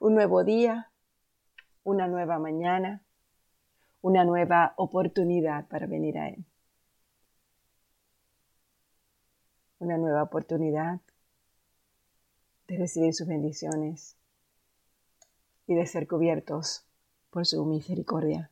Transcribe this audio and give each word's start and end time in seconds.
un 0.00 0.14
nuevo 0.14 0.44
día, 0.44 0.90
una 1.84 2.06
nueva 2.08 2.38
mañana, 2.38 3.02
una 4.00 4.24
nueva 4.24 4.74
oportunidad 4.76 5.66
para 5.68 5.86
venir 5.86 6.18
a 6.18 6.28
Él. 6.28 6.44
Una 9.78 9.98
nueva 9.98 10.22
oportunidad 10.22 11.00
de 12.68 12.78
recibir 12.78 13.14
sus 13.14 13.26
bendiciones 13.26 14.16
y 15.66 15.74
de 15.74 15.86
ser 15.86 16.06
cubiertos 16.06 16.86
por 17.30 17.46
su 17.46 17.64
misericordia. 17.64 18.50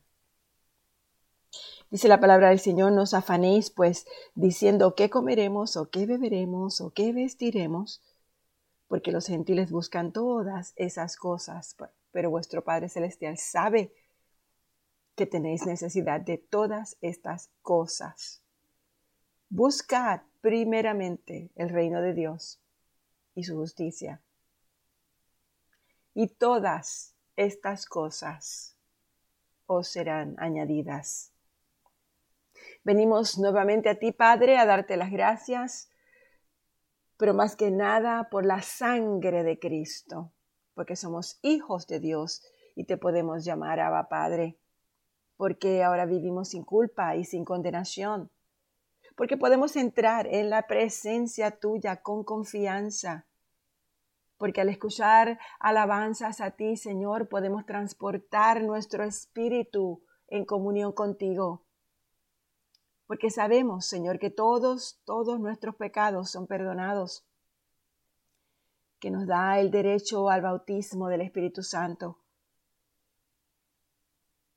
Dice 1.89 2.07
la 2.07 2.19
palabra 2.19 2.49
del 2.49 2.59
Señor, 2.59 2.91
no 2.91 3.03
os 3.03 3.13
afanéis 3.13 3.69
pues 3.69 4.05
diciendo 4.33 4.95
qué 4.95 5.09
comeremos 5.09 5.77
o 5.77 5.89
qué 5.89 6.05
beberemos 6.05 6.81
o 6.81 6.91
qué 6.91 7.13
vestiremos, 7.13 8.01
porque 8.87 9.11
los 9.11 9.27
gentiles 9.27 9.71
buscan 9.71 10.11
todas 10.11 10.73
esas 10.75 11.17
cosas, 11.17 11.75
pero 12.11 12.29
vuestro 12.29 12.63
Padre 12.63 12.89
Celestial 12.89 13.37
sabe 13.37 13.93
que 15.15 15.25
tenéis 15.25 15.65
necesidad 15.65 16.21
de 16.21 16.37
todas 16.37 16.97
estas 17.01 17.49
cosas. 17.61 18.43
Buscad 19.49 20.21
primeramente 20.41 21.51
el 21.55 21.69
reino 21.69 22.01
de 22.01 22.13
Dios 22.13 22.59
y 23.33 23.43
su 23.43 23.55
justicia. 23.55 24.21
Y 26.13 26.27
todas 26.27 27.15
estas 27.35 27.85
cosas 27.85 28.75
os 29.65 29.87
serán 29.87 30.35
añadidas. 30.37 31.31
Venimos 32.83 33.37
nuevamente 33.39 33.89
a 33.89 33.95
ti, 33.95 34.11
Padre, 34.11 34.57
a 34.57 34.65
darte 34.65 34.95
las 34.97 35.11
gracias, 35.11 35.89
pero 37.17 37.33
más 37.33 37.55
que 37.55 37.71
nada 37.71 38.29
por 38.29 38.45
la 38.45 38.61
sangre 38.61 39.43
de 39.43 39.59
Cristo, 39.59 40.31
porque 40.73 40.95
somos 40.95 41.39
hijos 41.41 41.87
de 41.87 41.99
Dios 41.99 42.43
y 42.75 42.85
te 42.85 42.97
podemos 42.97 43.45
llamar 43.45 43.79
Abba 43.79 44.09
Padre, 44.09 44.57
porque 45.37 45.83
ahora 45.83 46.05
vivimos 46.05 46.49
sin 46.49 46.63
culpa 46.63 47.15
y 47.15 47.23
sin 47.23 47.45
condenación, 47.45 48.31
porque 49.15 49.37
podemos 49.37 49.75
entrar 49.75 50.27
en 50.27 50.49
la 50.49 50.67
presencia 50.67 51.51
tuya 51.51 52.01
con 52.01 52.23
confianza, 52.23 53.25
porque 54.37 54.61
al 54.61 54.69
escuchar 54.69 55.39
alabanzas 55.59 56.41
a 56.41 56.51
ti, 56.51 56.75
Señor, 56.75 57.29
podemos 57.29 57.65
transportar 57.65 58.61
nuestro 58.63 59.03
espíritu 59.05 60.03
en 60.27 60.43
comunión 60.43 60.91
contigo 60.91 61.64
porque 63.07 63.29
sabemos, 63.29 63.85
Señor, 63.85 64.19
que 64.19 64.29
todos, 64.29 64.99
todos 65.05 65.39
nuestros 65.39 65.75
pecados 65.75 66.31
son 66.31 66.47
perdonados, 66.47 67.25
que 68.99 69.11
nos 69.11 69.27
da 69.27 69.59
el 69.59 69.69
derecho 69.71 70.29
al 70.29 70.41
bautismo 70.41 71.07
del 71.07 71.21
Espíritu 71.21 71.61
Santo, 71.61 72.17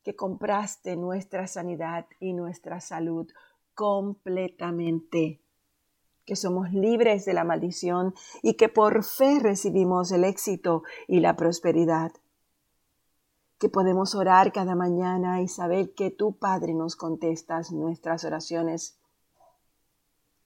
que 0.03 0.17
compraste 0.17 0.97
nuestra 0.97 1.47
sanidad 1.47 2.07
y 2.21 2.33
nuestra 2.33 2.81
salud 2.81 3.29
completamente, 3.75 5.43
que 6.25 6.37
somos 6.37 6.73
libres 6.73 7.27
de 7.27 7.35
la 7.35 7.45
maldición 7.45 8.15
y 8.43 8.55
que 8.55 8.69
por 8.69 9.05
fe 9.05 9.39
recibimos 9.41 10.11
el 10.13 10.25
éxito 10.25 10.83
y 11.07 11.21
la 11.21 11.37
prosperidad 11.37 12.13
que 13.59 13.69
podemos 13.69 14.15
orar 14.15 14.53
cada 14.53 14.75
mañana 14.75 15.43
y 15.43 15.49
saber 15.49 15.93
que 15.95 16.11
tu 16.11 16.39
Padre 16.39 16.75
nos 16.75 16.95
contestas 16.95 17.73
nuestras 17.73 18.25
oraciones, 18.25 18.99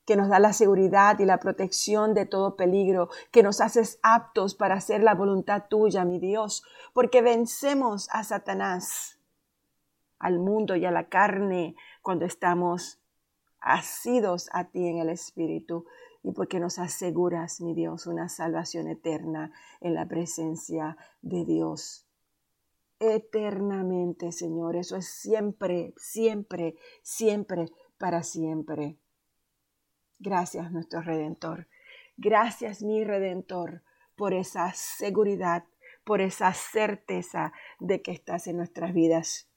que 0.07 0.17
nos 0.17 0.29
da 0.29 0.39
la 0.39 0.53
seguridad 0.53 1.19
y 1.19 1.27
la 1.27 1.39
protección 1.39 2.15
de 2.15 2.27
todo 2.27 2.57
peligro, 2.57 3.11
que 3.31 3.43
nos 3.43 3.61
haces 3.61 4.01
aptos 4.03 4.55
para 4.55 4.77
hacer 4.77 5.03
la 5.03 5.15
voluntad 5.15 5.65
tuya, 5.69 6.05
mi 6.05 6.19
Dios, 6.19 6.65
porque 6.95 7.21
vencemos 7.21 8.09
a 8.13 8.25
Satanás, 8.25 9.19
al 10.19 10.39
mundo 10.39 10.75
y 10.77 10.87
a 10.87 10.91
la 10.91 11.09
carne 11.09 11.77
cuando 12.01 12.25
estamos 12.25 12.99
asidos 13.61 14.49
a 14.53 14.65
ti 14.71 14.89
en 14.89 14.99
el 14.99 15.11
Espíritu 15.11 15.85
y 16.23 16.33
porque 16.33 16.61
nos 16.61 16.79
aseguras, 16.79 17.61
mi 17.61 17.75
Dios, 17.75 18.07
una 18.07 18.29
salvación 18.29 18.89
eterna 18.89 19.53
en 19.81 19.95
la 19.95 20.07
presencia 20.07 20.97
de 21.21 21.45
Dios 21.45 22.07
eternamente, 23.03 24.31
Señor. 24.31 24.77
Eso 24.77 24.97
es 24.97 25.09
siempre, 25.09 25.93
siempre, 25.97 26.77
siempre, 27.03 27.67
para 27.99 28.23
siempre. 28.23 28.97
Gracias, 30.21 30.71
nuestro 30.71 31.03
Redentor. 31.03 31.67
Gracias, 32.17 32.83
mi 32.83 33.03
Redentor, 33.03 33.83
por 34.15 34.33
esa 34.33 34.73
seguridad, 34.75 35.65
por 36.05 36.21
esa 36.21 36.53
certeza 36.55 37.53
de 37.81 38.03
que 38.03 38.13
estás 38.13 38.47
en 38.47 38.57
nuestras 38.57 38.95
vidas. 38.95 39.49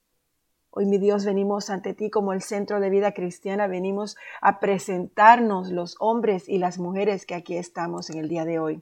Hoy, 0.72 0.88
mi 0.88 0.97
Dios, 0.97 1.23
venimos 1.23 1.69
ante 1.69 1.94
ti 1.94 2.09
como 2.09 2.34
el 2.34 2.41
centro 2.41 2.79
de 2.79 2.89
vida 2.89 3.13
cristiana, 3.13 3.67
venimos 3.67 4.17
a 4.41 4.59
presentarnos 4.59 5.69
los 5.69 5.95
hombres 6.00 6.50
y 6.50 6.57
las 6.57 6.79
mujeres 6.79 7.25
que 7.25 7.35
aquí 7.35 7.55
estamos 7.55 8.09
en 8.09 8.17
el 8.17 8.28
día 8.28 8.44
de 8.44 8.59
hoy. 8.59 8.81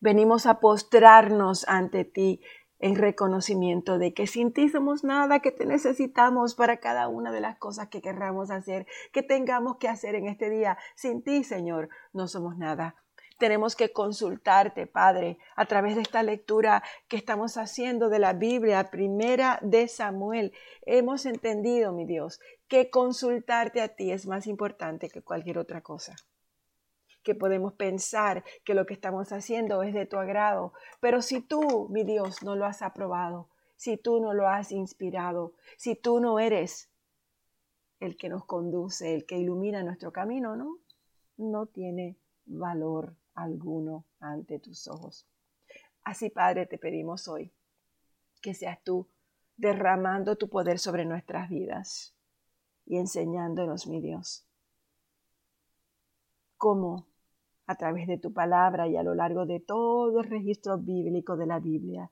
Venimos 0.00 0.46
a 0.46 0.60
postrarnos 0.60 1.66
ante 1.68 2.04
ti 2.04 2.40
en 2.78 2.94
reconocimiento 2.96 3.98
de 3.98 4.14
que 4.14 4.26
sin 4.26 4.52
ti 4.52 4.68
somos 4.68 5.04
nada, 5.04 5.40
que 5.40 5.52
te 5.52 5.66
necesitamos 5.66 6.54
para 6.54 6.78
cada 6.78 7.08
una 7.08 7.32
de 7.32 7.40
las 7.40 7.58
cosas 7.58 7.88
que 7.88 8.00
querramos 8.00 8.50
hacer, 8.50 8.86
que 9.12 9.22
tengamos 9.22 9.78
que 9.78 9.88
hacer 9.88 10.14
en 10.14 10.26
este 10.28 10.50
día. 10.50 10.78
Sin 10.94 11.22
ti, 11.22 11.44
Señor, 11.44 11.88
no 12.12 12.28
somos 12.28 12.56
nada. 12.56 12.94
Tenemos 13.38 13.76
que 13.76 13.92
consultarte, 13.92 14.86
Padre, 14.86 15.38
a 15.54 15.66
través 15.66 15.94
de 15.94 16.02
esta 16.02 16.24
lectura 16.24 16.82
que 17.06 17.16
estamos 17.16 17.56
haciendo 17.56 18.08
de 18.08 18.18
la 18.18 18.32
Biblia, 18.32 18.90
primera 18.90 19.60
de 19.62 19.86
Samuel. 19.86 20.52
Hemos 20.82 21.24
entendido, 21.24 21.92
mi 21.92 22.04
Dios, 22.04 22.40
que 22.66 22.90
consultarte 22.90 23.80
a 23.80 23.94
ti 23.94 24.10
es 24.10 24.26
más 24.26 24.48
importante 24.48 25.08
que 25.08 25.22
cualquier 25.22 25.58
otra 25.58 25.82
cosa 25.82 26.16
que 27.28 27.34
podemos 27.34 27.74
pensar 27.74 28.42
que 28.64 28.72
lo 28.72 28.86
que 28.86 28.94
estamos 28.94 29.32
haciendo 29.32 29.82
es 29.82 29.92
de 29.92 30.06
tu 30.06 30.16
agrado. 30.16 30.72
Pero 30.98 31.20
si 31.20 31.42
tú, 31.42 31.86
mi 31.90 32.02
Dios, 32.02 32.42
no 32.42 32.56
lo 32.56 32.64
has 32.64 32.80
aprobado, 32.80 33.50
si 33.76 33.98
tú 33.98 34.18
no 34.18 34.32
lo 34.32 34.48
has 34.48 34.72
inspirado, 34.72 35.52
si 35.76 35.94
tú 35.94 36.20
no 36.20 36.38
eres 36.38 36.88
el 38.00 38.16
que 38.16 38.30
nos 38.30 38.46
conduce, 38.46 39.14
el 39.14 39.26
que 39.26 39.36
ilumina 39.36 39.82
nuestro 39.82 40.10
camino, 40.10 40.56
¿no? 40.56 40.78
No 41.36 41.66
tiene 41.66 42.16
valor 42.46 43.14
alguno 43.34 44.06
ante 44.20 44.58
tus 44.58 44.88
ojos. 44.88 45.28
Así, 46.04 46.30
Padre, 46.30 46.64
te 46.64 46.78
pedimos 46.78 47.28
hoy 47.28 47.52
que 48.40 48.54
seas 48.54 48.82
tú 48.82 49.06
derramando 49.54 50.36
tu 50.36 50.48
poder 50.48 50.78
sobre 50.78 51.04
nuestras 51.04 51.50
vidas 51.50 52.14
y 52.86 52.96
enseñándonos, 52.96 53.86
mi 53.86 54.00
Dios, 54.00 54.46
cómo 56.56 57.08
a 57.68 57.74
través 57.74 58.06
de 58.06 58.16
tu 58.16 58.32
palabra 58.32 58.88
y 58.88 58.96
a 58.96 59.02
lo 59.02 59.14
largo 59.14 59.44
de 59.44 59.60
todo 59.60 60.20
el 60.20 60.30
registro 60.30 60.78
bíblico 60.78 61.36
de 61.36 61.46
la 61.46 61.60
Biblia, 61.60 62.10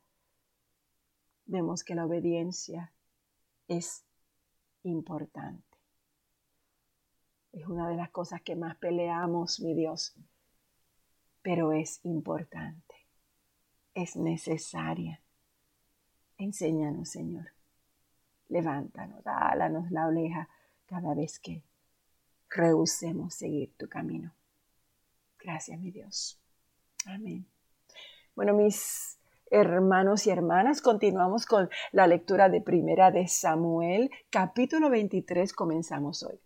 vemos 1.47 1.83
que 1.83 1.95
la 1.95 2.05
obediencia 2.05 2.93
es 3.67 4.05
importante. 4.83 5.65
Es 7.53 7.67
una 7.67 7.89
de 7.89 7.97
las 7.97 8.11
cosas 8.11 8.43
que 8.43 8.55
más 8.55 8.77
peleamos, 8.77 9.59
mi 9.61 9.75
Dios, 9.75 10.15
pero 11.41 11.73
es 11.73 12.01
importante, 12.05 12.95
es 13.95 14.15
necesaria. 14.15 15.23
Enséñanos, 16.37 17.09
Señor. 17.09 17.47
Levántanos, 18.51 19.25
dálanos 19.25 19.91
la 19.91 20.07
oleja 20.07 20.51
cada 20.85 21.15
vez 21.15 21.39
que 21.39 21.63
rehusemos 22.51 23.33
seguir 23.35 23.75
tu 23.79 23.89
camino. 23.89 24.36
Gracias, 25.47 25.79
mi 25.79 25.93
Dios. 25.93 26.41
Amén. 27.07 27.47
Bueno, 28.35 28.53
mis 28.53 29.17
hermanos 29.49 30.27
y 30.27 30.31
hermanas, 30.31 30.83
continuamos 30.83 31.47
con 31.47 31.71
la 31.93 32.09
lectura 32.09 32.49
de 32.49 32.61
Primera 32.61 33.13
de 33.13 33.29
Samuel, 33.29 34.11
capítulo 34.29 34.91
23, 34.91 35.53
comenzamos 35.53 36.25
hoy. 36.25 36.41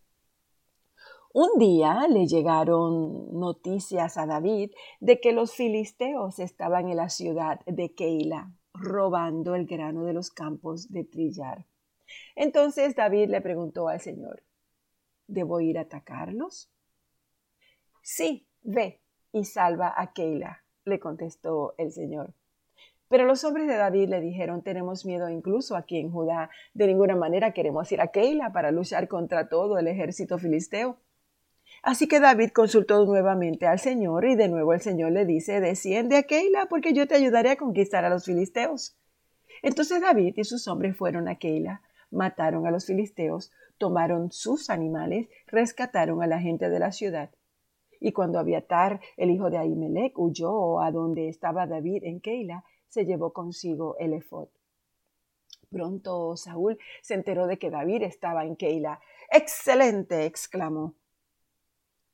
Un 1.33 1.59
día 1.59 2.07
le 2.11 2.27
llegaron 2.27 3.41
noticias 3.41 4.19
a 4.19 4.27
David 4.27 4.73
de 5.01 5.19
que 5.19 5.33
los 5.33 5.55
filisteos 5.55 6.39
estaban 6.39 6.91
en 6.91 6.99
la 6.99 7.09
ciudad 7.09 7.61
de 7.65 7.95
Keila 7.95 8.53
robando 8.75 9.55
el 9.55 9.65
grano 9.65 10.05
de 10.05 10.13
los 10.13 10.31
campos 10.31 10.93
de 10.93 11.05
trillar. 11.05 11.65
Entonces 12.37 12.95
David 12.95 13.31
le 13.31 13.41
preguntó 13.41 13.89
al 13.89 14.01
Señor, 14.03 14.43
¿debo 15.27 15.63
ir 15.63 15.79
a 15.79 15.83
atacarlos? 15.83 16.71
Sí, 18.03 18.47
Ve 18.63 19.01
y 19.33 19.45
salva 19.45 19.95
a 19.97 20.13
Keila, 20.13 20.63
le 20.85 21.01
contestó 21.01 21.75
el 21.79 21.93
Señor. 21.93 22.35
Pero 23.09 23.25
los 23.25 23.43
hombres 23.43 23.67
de 23.67 23.77
David 23.77 24.09
le 24.09 24.21
dijeron, 24.21 24.63
tenemos 24.63 25.05
miedo 25.05 25.29
incluso 25.29 25.75
aquí 25.75 25.99
en 25.99 26.13
Judá, 26.13 26.49
de 26.75 26.87
ninguna 26.87 27.17
manera 27.17 27.53
queremos 27.53 27.91
ir 27.91 28.01
a 28.01 28.09
Keila 28.09 28.53
para 28.53 28.71
luchar 28.71 29.09
contra 29.09 29.49
todo 29.49 29.79
el 29.79 29.89
ejército 29.89 30.39
filisteo. 30.39 30.97
Así 31.83 32.07
que 32.07 32.21
David 32.21 32.51
consultó 32.51 33.05
nuevamente 33.07 33.67
al 33.67 33.81
Señor 33.81 34.27
y 34.27 34.37
de 34.37 34.49
nuevo 34.49 34.75
el 34.75 34.81
Señor 34.81 35.13
le 35.13 35.25
dice, 35.25 35.61
desciende 35.61 36.19
a 36.19 36.23
Keila 36.23 36.67
porque 36.67 36.93
yo 36.93 37.09
te 37.09 37.17
ayudaré 37.17 37.51
a 37.51 37.57
conquistar 37.57 38.05
a 38.05 38.11
los 38.11 38.27
filisteos. 38.27 38.97
Entonces 39.63 40.01
David 40.01 40.35
y 40.37 40.45
sus 40.45 40.69
hombres 40.69 40.97
fueron 40.97 41.27
a 41.29 41.37
Keila, 41.37 41.83
mataron 42.11 42.67
a 42.67 42.71
los 42.71 42.87
filisteos, 42.87 43.51
tomaron 43.79 44.31
sus 44.31 44.71
animales, 44.71 45.29
rescataron 45.47 46.23
a 46.23 46.27
la 46.27 46.39
gente 46.39 46.69
de 46.69 46.79
la 46.79 46.93
ciudad. 46.93 47.31
Y 48.01 48.13
cuando 48.13 48.39
Abiatar, 48.39 49.01
el 49.17 49.31
hijo 49.31 49.51
de 49.51 49.59
Ahimelech, 49.59 50.19
huyó 50.19 50.81
a 50.81 50.91
donde 50.91 51.29
estaba 51.29 51.67
David 51.67 52.05
en 52.05 52.21
Keila, 52.21 52.65
se 52.89 53.05
llevó 53.05 53.33
consigo 53.33 53.97
el 53.99 54.15
efod. 54.15 54.49
Pronto 55.71 56.37
Saúl 56.37 56.79
se 57.03 57.15
enteró 57.15 57.47
de 57.47 57.59
que 57.59 57.71
David 57.71 58.03
estaba 58.03 58.45
en 58.45 58.57
Keila. 58.57 59.01
¡Excelente! 59.31 60.25
exclamó. 60.25 60.97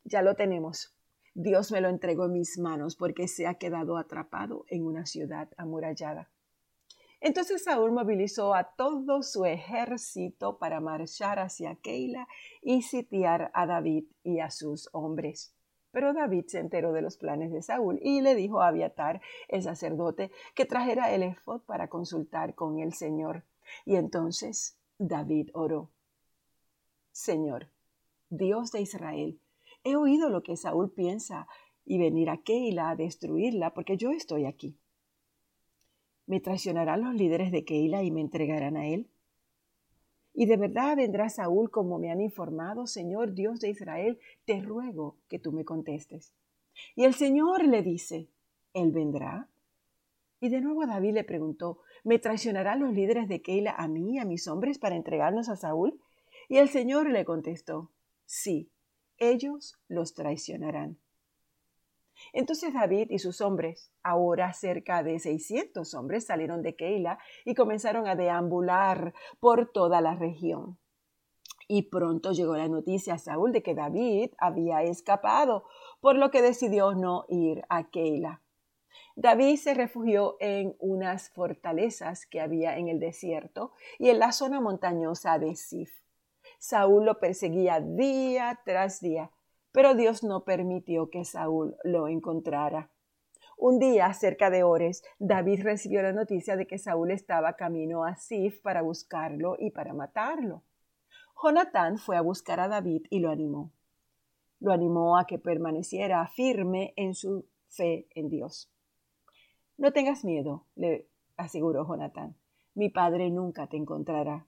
Ya 0.04 0.20
lo 0.20 0.34
tenemos. 0.34 0.94
Dios 1.34 1.72
me 1.72 1.80
lo 1.80 1.88
entregó 1.88 2.26
en 2.26 2.34
mis 2.34 2.58
manos 2.58 2.96
porque 2.96 3.28
se 3.28 3.46
ha 3.46 3.54
quedado 3.54 3.96
atrapado 3.96 4.66
en 4.68 4.84
una 4.84 5.06
ciudad 5.06 5.48
amurallada. 5.56 6.30
Entonces 7.20 7.64
Saúl 7.64 7.92
movilizó 7.92 8.54
a 8.54 8.74
todo 8.76 9.22
su 9.22 9.46
ejército 9.46 10.58
para 10.58 10.80
marchar 10.80 11.38
hacia 11.38 11.76
Keila 11.76 12.28
y 12.62 12.82
sitiar 12.82 13.50
a 13.54 13.66
David 13.66 14.04
y 14.22 14.40
a 14.40 14.50
sus 14.50 14.88
hombres. 14.92 15.55
Pero 15.96 16.12
David 16.12 16.44
se 16.48 16.58
enteró 16.58 16.92
de 16.92 17.00
los 17.00 17.16
planes 17.16 17.50
de 17.50 17.62
Saúl 17.62 17.98
y 18.02 18.20
le 18.20 18.34
dijo 18.34 18.60
a 18.60 18.68
Abiatar, 18.68 19.22
el 19.48 19.62
sacerdote, 19.62 20.30
que 20.54 20.66
trajera 20.66 21.14
el 21.14 21.22
efod 21.22 21.62
para 21.62 21.88
consultar 21.88 22.54
con 22.54 22.80
el 22.80 22.92
Señor. 22.92 23.44
Y 23.86 23.96
entonces 23.96 24.78
David 24.98 25.48
oró. 25.54 25.88
Señor, 27.12 27.70
Dios 28.28 28.72
de 28.72 28.82
Israel, 28.82 29.40
he 29.84 29.96
oído 29.96 30.28
lo 30.28 30.42
que 30.42 30.58
Saúl 30.58 30.92
piensa 30.92 31.48
y 31.86 31.96
venir 31.96 32.28
a 32.28 32.42
Keila 32.42 32.90
a 32.90 32.96
destruirla 32.96 33.72
porque 33.72 33.96
yo 33.96 34.10
estoy 34.10 34.44
aquí. 34.44 34.76
¿Me 36.26 36.40
traicionarán 36.40 37.00
los 37.00 37.14
líderes 37.14 37.50
de 37.50 37.64
Keila 37.64 38.02
y 38.02 38.10
me 38.10 38.20
entregarán 38.20 38.76
a 38.76 38.86
él? 38.86 39.08
Y 40.38 40.44
de 40.44 40.58
verdad 40.58 40.96
vendrá 40.96 41.30
Saúl 41.30 41.70
como 41.70 41.98
me 41.98 42.10
han 42.10 42.20
informado, 42.20 42.86
Señor 42.86 43.32
Dios 43.32 43.58
de 43.58 43.70
Israel, 43.70 44.20
te 44.44 44.60
ruego 44.60 45.16
que 45.28 45.38
tú 45.38 45.50
me 45.50 45.64
contestes. 45.64 46.34
Y 46.94 47.04
el 47.04 47.14
Señor 47.14 47.64
le 47.64 47.82
dice, 47.82 48.28
¿Él 48.74 48.92
vendrá? 48.92 49.48
Y 50.38 50.50
de 50.50 50.60
nuevo 50.60 50.86
David 50.86 51.14
le 51.14 51.24
preguntó, 51.24 51.78
¿me 52.04 52.18
traicionarán 52.18 52.80
los 52.80 52.92
líderes 52.92 53.28
de 53.28 53.40
Keila 53.40 53.74
a 53.78 53.88
mí 53.88 54.18
a 54.18 54.26
mis 54.26 54.46
hombres 54.46 54.78
para 54.78 54.94
entregarnos 54.94 55.48
a 55.48 55.56
Saúl? 55.56 55.98
Y 56.50 56.58
el 56.58 56.68
Señor 56.68 57.08
le 57.08 57.24
contestó, 57.24 57.90
sí, 58.26 58.68
ellos 59.16 59.78
los 59.88 60.12
traicionarán. 60.12 60.98
Entonces 62.32 62.74
David 62.74 63.08
y 63.10 63.18
sus 63.18 63.40
hombres, 63.40 63.90
ahora 64.02 64.52
cerca 64.52 65.02
de 65.02 65.18
600 65.18 65.94
hombres, 65.94 66.26
salieron 66.26 66.62
de 66.62 66.76
Keila 66.76 67.18
y 67.44 67.54
comenzaron 67.54 68.06
a 68.06 68.16
deambular 68.16 69.14
por 69.40 69.70
toda 69.72 70.00
la 70.00 70.14
región. 70.14 70.78
Y 71.68 71.82
pronto 71.82 72.32
llegó 72.32 72.56
la 72.56 72.68
noticia 72.68 73.14
a 73.14 73.18
Saúl 73.18 73.52
de 73.52 73.62
que 73.62 73.74
David 73.74 74.30
había 74.38 74.82
escapado, 74.82 75.64
por 76.00 76.16
lo 76.16 76.30
que 76.30 76.42
decidió 76.42 76.94
no 76.94 77.24
ir 77.28 77.64
a 77.68 77.90
Keila. 77.90 78.42
David 79.16 79.56
se 79.56 79.74
refugió 79.74 80.36
en 80.40 80.76
unas 80.78 81.30
fortalezas 81.30 82.26
que 82.26 82.40
había 82.40 82.76
en 82.76 82.88
el 82.88 83.00
desierto 83.00 83.72
y 83.98 84.10
en 84.10 84.18
la 84.18 84.30
zona 84.30 84.60
montañosa 84.60 85.38
de 85.38 85.56
Sif. 85.56 86.02
Saúl 86.58 87.04
lo 87.04 87.18
perseguía 87.18 87.80
día 87.80 88.60
tras 88.64 89.00
día, 89.00 89.30
pero 89.76 89.94
Dios 89.94 90.24
no 90.24 90.42
permitió 90.42 91.10
que 91.10 91.26
Saúl 91.26 91.76
lo 91.84 92.08
encontrara. 92.08 92.88
Un 93.58 93.78
día, 93.78 94.10
cerca 94.14 94.48
de 94.48 94.62
Ores, 94.62 95.04
David 95.18 95.64
recibió 95.64 96.00
la 96.00 96.14
noticia 96.14 96.56
de 96.56 96.66
que 96.66 96.78
Saúl 96.78 97.10
estaba 97.10 97.56
camino 97.56 98.06
a 98.06 98.16
Sif 98.16 98.58
para 98.62 98.80
buscarlo 98.80 99.54
y 99.58 99.72
para 99.72 99.92
matarlo. 99.92 100.62
Jonatán 101.42 101.98
fue 101.98 102.16
a 102.16 102.22
buscar 102.22 102.58
a 102.58 102.68
David 102.68 103.02
y 103.10 103.18
lo 103.18 103.30
animó. 103.30 103.70
Lo 104.60 104.72
animó 104.72 105.18
a 105.18 105.26
que 105.26 105.38
permaneciera 105.38 106.26
firme 106.26 106.94
en 106.96 107.12
su 107.12 107.44
fe 107.68 108.06
en 108.14 108.30
Dios. 108.30 108.72
No 109.76 109.92
tengas 109.92 110.24
miedo, 110.24 110.64
le 110.74 111.06
aseguró 111.36 111.86
Jonatán. 111.86 112.34
Mi 112.74 112.88
padre 112.88 113.28
nunca 113.28 113.66
te 113.66 113.76
encontrará. 113.76 114.46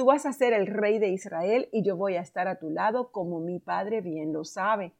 Tú 0.00 0.06
vas 0.06 0.24
a 0.24 0.32
ser 0.32 0.54
el 0.54 0.66
rey 0.66 0.98
de 0.98 1.10
Israel 1.10 1.68
y 1.72 1.82
yo 1.82 1.94
voy 1.94 2.16
a 2.16 2.22
estar 2.22 2.48
a 2.48 2.58
tu 2.58 2.70
lado 2.70 3.12
como 3.12 3.38
mi 3.38 3.58
padre 3.58 4.00
bien 4.00 4.32
lo 4.32 4.46
sabe. 4.46 4.94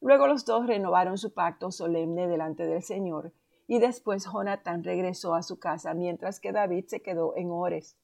Luego 0.00 0.26
los 0.26 0.44
dos 0.44 0.66
renovaron 0.66 1.18
su 1.18 1.32
pacto 1.32 1.70
solemne 1.70 2.26
delante 2.26 2.66
del 2.66 2.82
Señor 2.82 3.32
y 3.68 3.78
después 3.78 4.24
Jonatán 4.24 4.82
regresó 4.82 5.36
a 5.36 5.44
su 5.44 5.60
casa 5.60 5.94
mientras 5.94 6.40
que 6.40 6.50
David 6.50 6.86
se 6.88 7.00
quedó 7.00 7.36
en 7.36 7.52
Ores. 7.52 7.96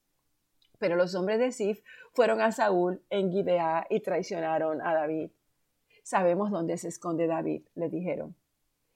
Pero 0.77 0.95
los 0.95 1.15
hombres 1.15 1.37
de 1.37 1.51
Sif 1.51 1.83
fueron 2.13 2.39
a 2.39 2.53
Saúl 2.53 3.03
en 3.09 3.29
Gibeá 3.29 3.85
y 3.89 3.99
traicionaron 3.99 4.81
a 4.81 4.93
David. 4.93 5.31
Sabemos 6.01 6.49
dónde 6.49 6.77
se 6.77 6.87
esconde 6.87 7.27
David, 7.27 7.63
le 7.75 7.89
dijeron. 7.89 8.37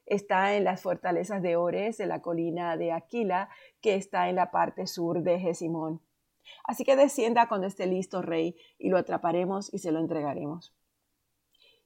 Está 0.05 0.55
en 0.55 0.63
las 0.63 0.81
fortalezas 0.81 1.41
de 1.41 1.57
Ores, 1.57 1.99
en 1.99 2.07
la 2.07 2.21
colina 2.21 2.77
de 2.77 2.93
Aquila, 2.93 3.49
que 3.81 3.95
está 3.95 4.29
en 4.29 4.37
la 4.37 4.51
parte 4.51 4.87
sur 4.87 5.21
de 5.21 5.37
Jesimón. 5.37 5.99
Así 6.63 6.83
que 6.83 6.95
descienda 6.95 7.47
cuando 7.47 7.67
esté 7.67 7.85
listo, 7.85 8.21
rey, 8.21 8.55
y 8.77 8.89
lo 8.89 8.97
atraparemos 8.97 9.73
y 9.73 9.79
se 9.79 9.91
lo 9.91 9.99
entregaremos. 9.99 10.73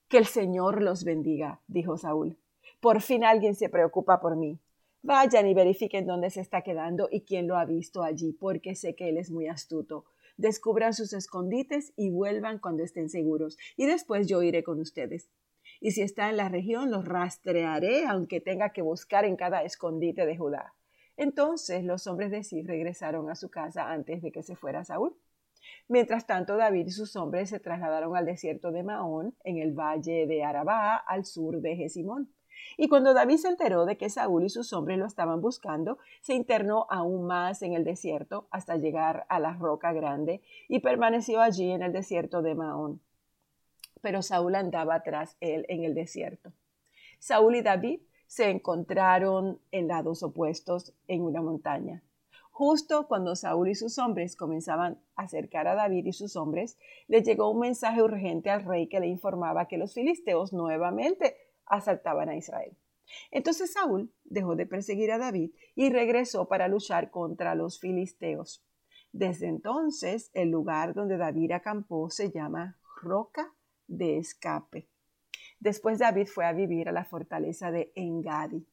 Que 0.08 0.18
el 0.18 0.26
Señor 0.26 0.82
los 0.82 1.04
bendiga, 1.04 1.62
dijo 1.68 1.98
Saúl. 1.98 2.38
Por 2.80 3.02
fin 3.02 3.24
alguien 3.24 3.56
se 3.56 3.70
preocupa 3.70 4.20
por 4.20 4.36
mí. 4.36 4.60
Vayan 5.02 5.48
y 5.48 5.54
verifiquen 5.54 6.06
dónde 6.06 6.30
se 6.30 6.42
está 6.42 6.62
quedando 6.62 7.08
y 7.12 7.22
quién 7.22 7.48
lo 7.48 7.58
ha 7.58 7.66
visto 7.66 8.04
allí, 8.04 8.34
porque 8.34 8.76
sé 8.76 8.96
que 8.96 9.10
él 9.10 9.18
es 9.18 9.32
muy 9.32 9.48
astuto. 9.48 10.06
Descubran 10.38 10.94
sus 10.94 11.14
escondites 11.14 11.94
y 11.96 12.10
vuelvan 12.10 12.60
cuando 12.60 12.84
estén 12.84 13.10
seguros, 13.10 13.58
y 13.76 13.86
después 13.86 14.28
yo 14.28 14.44
iré 14.44 14.64
con 14.64 14.80
ustedes. 14.80 15.30
Y 15.80 15.92
si 15.92 16.02
está 16.02 16.30
en 16.30 16.38
la 16.38 16.50
región, 16.50 16.92
los 16.92 17.06
rastrearé, 17.06 18.06
aunque 18.06 18.42
tenga 18.42 18.72
que 18.72 18.82
buscar 18.82 19.26
en 19.26 19.36
cada 19.36 19.64
escondite 19.64 20.26
de 20.26 20.38
Judá. 20.38 20.74
Entonces 21.18 21.84
los 21.84 22.08
hombres 22.08 22.32
de 22.32 22.44
Sif 22.44 22.68
regresaron 22.68 23.30
a 23.30 23.36
su 23.36 23.50
casa 23.50 23.92
antes 23.92 24.22
de 24.22 24.32
que 24.32 24.44
se 24.44 24.56
fuera 24.56 24.86
Saúl. 24.86 25.16
Mientras 25.88 26.28
tanto, 26.28 26.58
David 26.58 26.88
y 26.88 26.92
sus 26.92 27.16
hombres 27.16 27.50
se 27.50 27.60
trasladaron 27.60 28.16
al 28.16 28.26
desierto 28.26 28.72
de 28.72 28.84
Maón, 28.84 29.36
en 29.44 29.58
el 29.58 29.74
valle 29.74 30.28
de 30.28 30.44
Arabá, 30.44 30.96
al 30.96 31.26
sur 31.26 31.60
de 31.62 31.76
Jesimón. 31.76 32.32
Y 32.78 32.90
cuando 32.90 33.14
David 33.14 33.38
se 33.38 33.48
enteró 33.48 33.86
de 33.86 33.98
que 33.98 34.10
Saúl 34.10 34.46
y 34.46 34.50
sus 34.50 34.74
hombres 34.74 34.98
lo 34.98 35.06
estaban 35.06 35.42
buscando, 35.42 35.98
se 36.22 36.34
internó 36.34 36.86
aún 36.90 37.26
más 37.26 37.62
en 37.62 37.74
el 37.74 37.84
desierto 37.84 38.48
hasta 38.52 38.78
llegar 38.78 39.26
a 39.30 39.40
la 39.40 39.54
roca 39.54 39.94
grande 39.94 40.42
y 40.68 40.80
permaneció 40.80 41.42
allí 41.42 41.72
en 41.72 41.82
el 41.82 41.94
desierto 41.94 42.42
de 42.42 42.56
Maón. 42.56 43.02
Pero 44.02 44.22
Saúl 44.22 44.56
andaba 44.56 45.02
tras 45.02 45.38
él 45.40 45.66
en 45.70 45.84
el 45.84 45.94
desierto. 45.96 46.52
Saúl 47.20 47.56
y 47.56 47.62
David 47.62 48.02
se 48.28 48.50
encontraron 48.50 49.60
en 49.72 49.88
lados 49.88 50.22
opuestos 50.22 50.94
en 51.08 51.24
una 51.24 51.42
montaña. 51.42 52.04
Justo 52.52 53.08
cuando 53.08 53.36
Saúl 53.36 53.70
y 53.70 53.76
sus 53.76 54.00
hombres 54.00 54.36
comenzaban 54.36 55.00
a 55.16 55.24
acercar 55.24 55.68
a 55.68 55.76
David 55.76 56.06
y 56.06 56.14
sus 56.14 56.36
hombres, 56.36 56.78
le 57.08 57.22
llegó 57.22 57.52
un 57.52 57.60
mensaje 57.60 58.02
urgente 58.02 58.50
al 58.50 58.66
rey 58.66 58.88
que 58.88 59.00
le 59.00 59.08
informaba 59.08 59.68
que 59.68 59.78
los 59.78 59.94
filisteos 59.94 60.54
nuevamente 60.54 61.38
asaltaban 61.68 62.30
a 62.30 62.36
Israel. 62.36 62.76
Entonces 63.32 63.74
Saúl 63.74 64.12
dejó 64.24 64.56
de 64.56 64.66
perseguir 64.66 65.12
a 65.12 65.18
David 65.18 65.52
y 65.76 65.90
regresó 65.90 66.48
para 66.48 66.68
luchar 66.68 67.12
contra 67.12 67.56
los 67.56 67.80
filisteos. 67.80 68.66
Desde 69.12 69.48
entonces 69.48 70.32
el 70.34 70.50
lugar 70.50 70.94
donde 70.94 71.18
David 71.18 71.52
acampó 71.52 72.10
se 72.10 72.32
llama 72.32 72.78
Roca 73.02 73.54
de 73.88 74.18
Escape. 74.18 74.88
Después 75.60 76.00
David 76.00 76.28
fue 76.28 76.46
a 76.46 76.54
vivir 76.54 76.90
a 76.90 76.92
la 76.92 77.04
fortaleza 77.04 77.72
de 77.72 77.92
Engadi. 77.96 78.66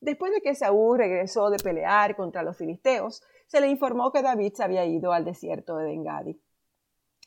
Después 0.00 0.32
de 0.32 0.40
que 0.40 0.54
Saúl 0.54 0.98
regresó 0.98 1.50
de 1.50 1.58
pelear 1.58 2.16
contra 2.16 2.42
los 2.42 2.56
filisteos, 2.56 3.22
se 3.46 3.60
le 3.60 3.68
informó 3.68 4.12
que 4.12 4.22
David 4.22 4.52
se 4.54 4.62
había 4.62 4.84
ido 4.84 5.12
al 5.12 5.24
desierto 5.24 5.76
de 5.76 5.92
Engadi. 5.92 6.40